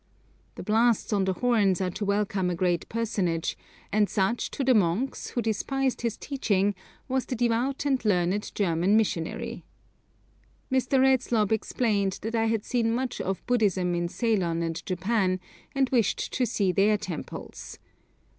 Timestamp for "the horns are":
1.25-1.91